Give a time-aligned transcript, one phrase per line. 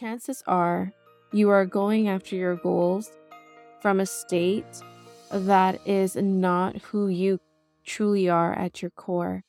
[0.00, 0.90] chances are
[1.30, 3.12] you are going after your goals
[3.82, 4.64] from a state
[5.30, 7.38] that is not who you
[7.84, 9.44] truly are at your core.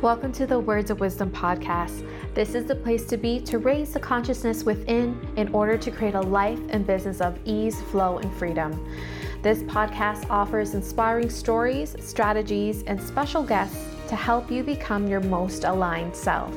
[0.00, 2.08] Welcome to the Words of Wisdom podcast.
[2.34, 6.14] This is the place to be to raise the consciousness within in order to create
[6.14, 8.88] a life and business of ease, flow, and freedom.
[9.42, 15.64] This podcast offers inspiring stories, strategies, and special guests to help you become your most
[15.64, 16.54] aligned self.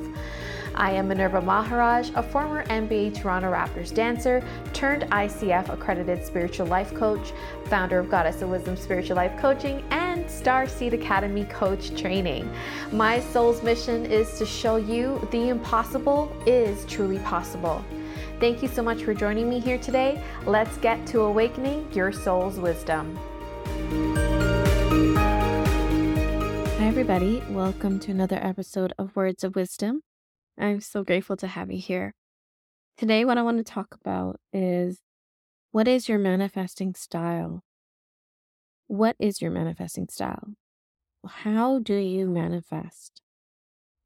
[0.76, 6.94] I am Minerva Maharaj, a former NBA Toronto Raptors dancer turned ICF accredited spiritual life
[6.96, 7.32] coach,
[7.66, 12.52] founder of Goddess of Wisdom Spiritual Life Coaching, and Star Seed Academy coach training.
[12.92, 17.84] My soul's mission is to show you the impossible is truly possible.
[18.40, 20.24] Thank you so much for joining me here today.
[20.46, 23.16] Let's get to awakening your soul's wisdom.
[26.80, 27.44] Hi, everybody.
[27.52, 30.02] Welcome to another episode of Words of Wisdom.
[30.58, 32.14] I'm so grateful to have you here.
[32.98, 35.00] Today, what I want to talk about is
[35.72, 37.64] what is your manifesting style?
[38.88, 40.54] What is your manifesting style?
[41.26, 43.22] How do you manifest?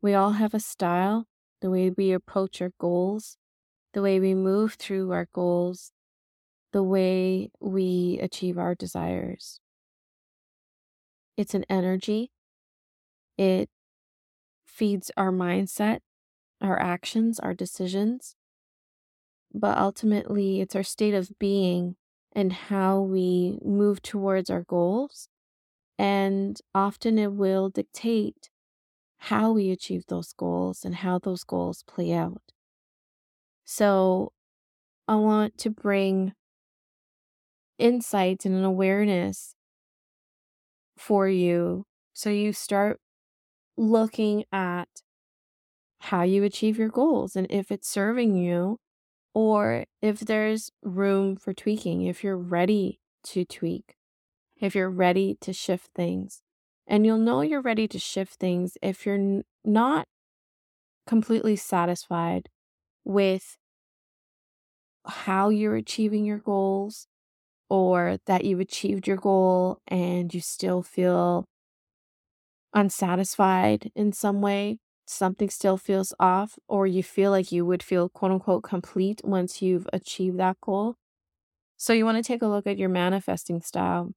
[0.02, 1.26] We all have a style,
[1.62, 3.38] the way we approach our goals,
[3.94, 5.92] the way we move through our goals,
[6.72, 9.59] the way we achieve our desires.
[11.36, 12.32] It's an energy,
[13.38, 13.70] it
[14.66, 16.00] feeds our mindset,
[16.61, 18.36] our actions, our decisions.
[19.53, 21.97] But ultimately, it's our state of being
[22.33, 25.30] and how we move towards our goals.
[25.99, 28.49] And often it will dictate
[29.17, 32.44] how we achieve those goals and how those goals play out.
[33.66, 34.31] So,
[35.08, 36.33] I want to bring
[37.80, 39.55] insights and an awareness
[40.97, 42.99] for you so you start
[43.77, 44.89] looking at
[46.08, 48.80] how you achieve your goals and if it's serving you
[49.33, 53.95] or if there's room for tweaking, if you're ready to tweak,
[54.59, 56.42] if you're ready to shift things.
[56.87, 60.08] And you'll know you're ready to shift things if you're not
[61.05, 62.48] completely satisfied
[63.03, 63.58] with
[65.05, 67.08] how you're achieving your goals
[67.70, 71.45] or that you've achieved your goal and you still feel
[72.73, 74.80] unsatisfied in some way
[75.10, 79.62] something still feels off or you feel like you would feel quote unquote complete once
[79.62, 80.95] you've achieved that goal.
[81.78, 84.12] So you want to take a look at your manifesting style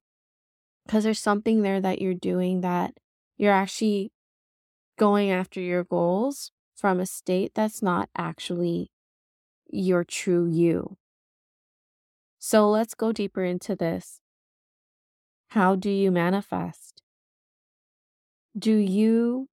[0.87, 2.95] because there's something there that you're doing that
[3.37, 4.13] you're actually
[4.99, 8.91] going after your goals from a state that's not actually
[9.71, 10.97] your true you.
[12.39, 14.21] So let's go deeper into this.
[15.49, 17.03] How do you manifest?
[18.59, 19.49] Do you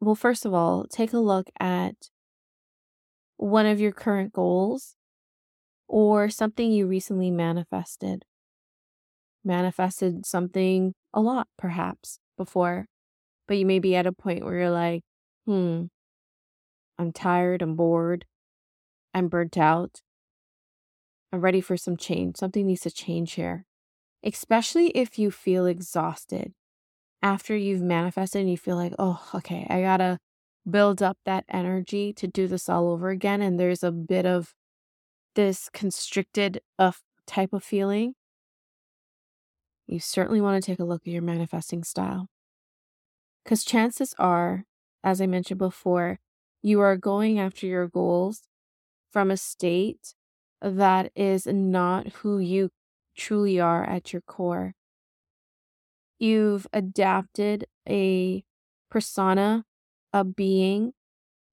[0.00, 1.94] well, first of all, take a look at
[3.36, 4.96] one of your current goals
[5.88, 8.24] or something you recently manifested.
[9.44, 12.86] Manifested something a lot, perhaps, before,
[13.46, 15.02] but you may be at a point where you're like,
[15.46, 15.84] hmm,
[16.98, 18.24] I'm tired, I'm bored,
[19.12, 20.00] I'm burnt out,
[21.32, 22.36] I'm ready for some change.
[22.36, 23.66] Something needs to change here,
[24.24, 26.54] especially if you feel exhausted
[27.24, 30.18] after you've manifested and you feel like, oh, okay, I gotta
[30.70, 33.42] build up that energy to do this all over again.
[33.42, 34.54] And there's a bit of
[35.34, 36.60] this constricted
[37.26, 38.14] type of feeling,
[39.86, 42.28] you certainly want to take a look at your manifesting style.
[43.42, 44.64] Because chances are,
[45.02, 46.18] as I mentioned before,
[46.62, 48.42] you are going after your goals
[49.12, 50.14] from a state
[50.62, 52.70] that is not who you
[53.16, 54.74] truly are at your core.
[56.18, 58.44] You've adapted a
[58.90, 59.64] persona,
[60.12, 60.92] a being.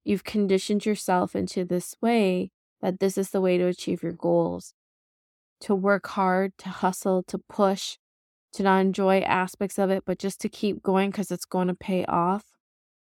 [0.04, 2.52] You've conditioned yourself into this way
[2.82, 4.74] that this is the way to achieve your goals.
[5.62, 7.98] To work hard, to hustle, to push,
[8.54, 11.76] to not enjoy aspects of it, but just to keep going because it's going to
[11.76, 12.46] pay off,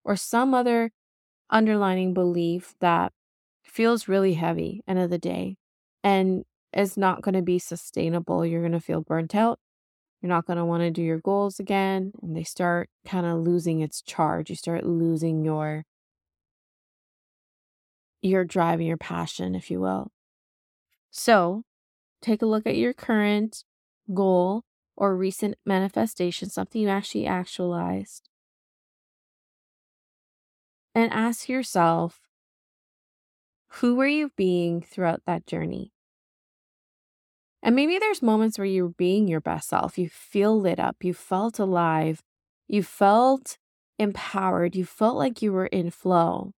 [0.04, 0.92] or some other
[1.50, 3.12] underlining belief that
[3.64, 5.58] feels really heavy end of the day
[6.04, 8.46] and is not going to be sustainable.
[8.46, 9.60] You're going to feel burnt out.
[10.22, 12.14] You're not going to want to do your goals again.
[12.22, 14.50] And they start kind of losing its charge.
[14.50, 15.86] You start losing your
[18.22, 20.12] your drive and your passion, if you will.
[21.12, 21.64] So
[22.22, 23.64] take a look at your current
[24.14, 24.64] goal
[24.96, 28.30] or recent manifestation, something you actually actualized.
[30.96, 32.22] And ask yourself,
[33.68, 35.95] who were you being throughout that journey?
[37.66, 39.98] And maybe there's moments where you're being your best self.
[39.98, 40.98] You feel lit up.
[41.04, 42.22] You felt alive.
[42.68, 43.58] You felt
[43.98, 44.76] empowered.
[44.76, 46.52] You felt like you were in flow.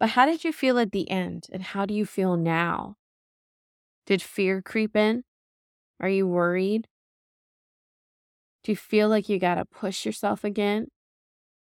[0.00, 1.46] But how did you feel at the end?
[1.52, 2.96] And how do you feel now?
[4.06, 5.22] Did fear creep in?
[6.00, 6.88] Are you worried?
[8.64, 10.88] Do you feel like you got to push yourself again?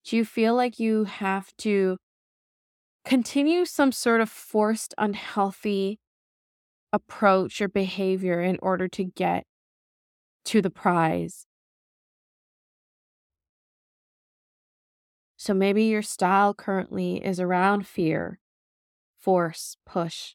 [0.05, 1.97] Do you feel like you have to
[3.05, 5.99] continue some sort of forced, unhealthy
[6.97, 9.45] approach or behavior in order to get
[10.47, 11.47] to the prize?
[15.37, 18.41] So maybe your style currently is around fear,
[19.21, 20.35] force, push,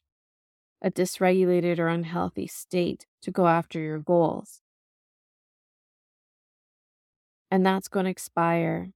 [0.80, 4.60] a dysregulated or unhealthy state to go after your goals.
[7.50, 8.92] And that's going to expire.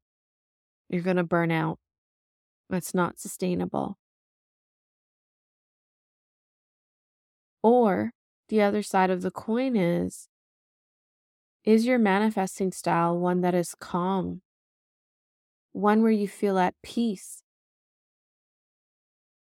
[0.89, 1.79] You're going to burn out.
[2.71, 3.99] It's not sustainable.
[7.63, 8.13] Or
[8.49, 10.29] the other side of the coin is
[11.65, 14.41] is your manifesting style one that is calm?
[15.73, 17.43] One where you feel at peace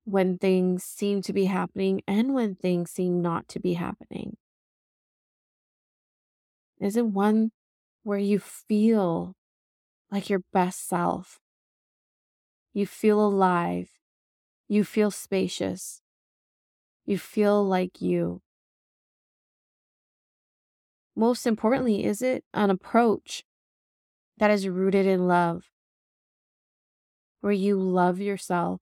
[0.04, 4.36] when things seem to be happening and when things seem not to be happening?
[6.80, 7.52] Is it one
[8.02, 9.34] where you feel
[10.10, 11.38] like your best self?
[12.74, 13.90] You feel alive.
[14.68, 16.01] You feel spacious.
[17.04, 18.42] You feel like you.
[21.14, 23.44] Most importantly, is it an approach
[24.38, 25.70] that is rooted in love,
[27.40, 28.80] where you love yourself,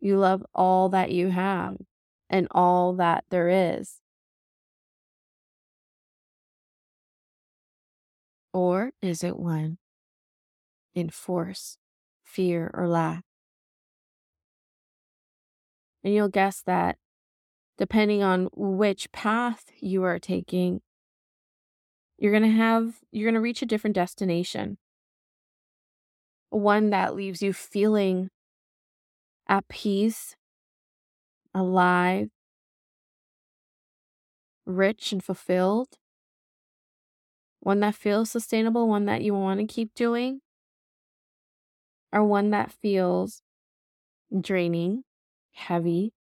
[0.00, 1.76] you love all that you have
[2.30, 4.00] and all that there is?
[8.52, 9.78] Or is it one
[10.94, 11.76] in force,
[12.22, 13.24] fear, or lack?
[16.04, 16.98] And you'll guess that
[17.78, 20.82] depending on which path you are taking,
[22.18, 24.78] you're going to have, you're going to reach a different destination.
[26.50, 28.28] One that leaves you feeling
[29.48, 30.36] at peace,
[31.54, 32.28] alive,
[34.66, 35.88] rich, and fulfilled.
[37.60, 40.40] One that feels sustainable, one that you want to keep doing,
[42.12, 43.42] or one that feels
[44.38, 45.02] draining,
[45.54, 46.12] heavy,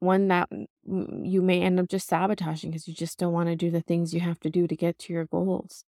[0.00, 0.48] one that
[0.84, 4.12] you may end up just sabotaging because you just don't want to do the things
[4.14, 5.84] you have to do to get to your goals.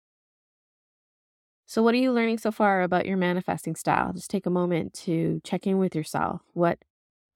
[1.67, 4.13] So, what are you learning so far about your manifesting style?
[4.13, 6.41] Just take a moment to check in with yourself.
[6.53, 6.79] What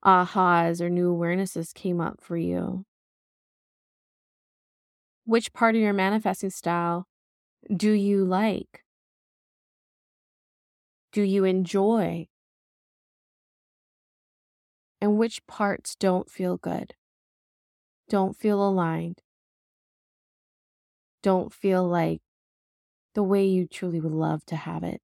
[0.06, 2.86] ahas or new awarenesses came up for you?
[5.26, 7.08] Which part of your manifesting style
[7.76, 8.84] do you like?
[11.12, 12.30] Do you enjoy?
[15.02, 16.94] And which parts don't feel good?
[18.10, 19.22] Don't feel aligned?
[21.22, 22.22] Don't feel like
[23.14, 25.02] the way you truly would love to have it.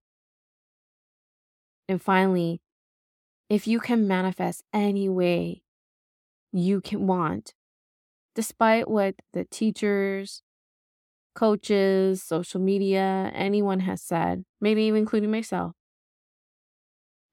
[1.87, 2.61] And finally,
[3.49, 5.61] if you can manifest any way
[6.51, 7.53] you can want,
[8.33, 10.41] despite what the teachers,
[11.35, 15.73] coaches, social media, anyone has said, maybe even including myself,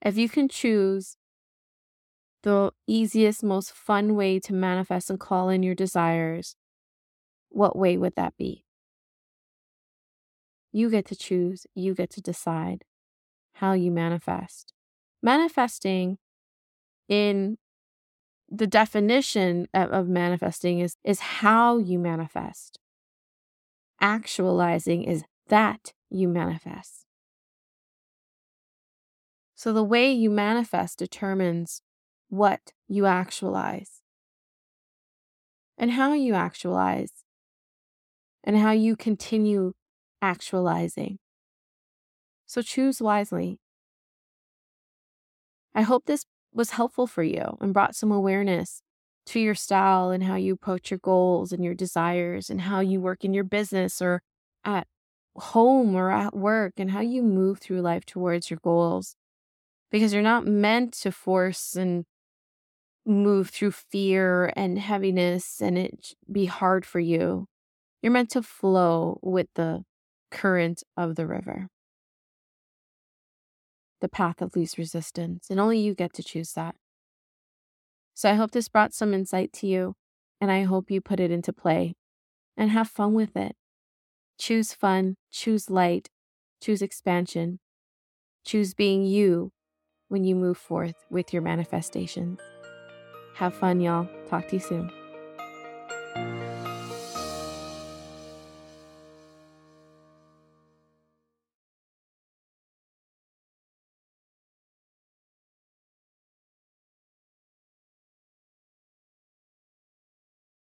[0.05, 1.17] if you can choose
[2.43, 6.57] the easiest, most fun way to manifest and call in your desires,
[7.49, 8.65] what way would that be?
[10.73, 12.85] You get to choose, you get to decide
[13.55, 14.73] how you manifest.
[15.23, 16.19] Manifesting
[17.09, 17.59] in
[18.51, 22.79] the definition of, of, manifesting is, is how you manifest.
[24.01, 27.07] Actualizing is that you manifest.
[29.55, 31.83] So the way you manifest determines
[32.33, 34.01] what you actualize
[35.77, 37.13] and how you actualize
[38.43, 39.75] and how you continue
[40.23, 41.19] actualizing.
[42.47, 43.59] So choose wisely.
[45.75, 46.25] I hope this
[46.55, 48.81] was helpful for you and brought some awareness
[49.27, 52.99] to your style and how you approach your goals and your desires and how you
[52.99, 54.23] work in your business or
[54.65, 54.87] at
[55.37, 59.17] home or at work and how you move through life towards your goals.
[59.91, 62.07] Because you're not meant to force and
[63.05, 67.47] move through fear and heaviness and it be hard for you.
[68.03, 69.85] You're meant to flow with the
[70.31, 71.69] current of the river,
[74.01, 76.75] the path of least resistance, and only you get to choose that.
[78.15, 79.95] So I hope this brought some insight to you,
[80.41, 81.95] and I hope you put it into play
[82.57, 83.57] and have fun with it.
[84.39, 86.09] Choose fun, choose light,
[86.61, 87.61] choose expansion,
[88.45, 89.53] choose being you
[90.09, 92.39] when you move forth with your manifestations.
[93.35, 94.09] Have fun, y'all.
[94.29, 95.02] Talk to you soon.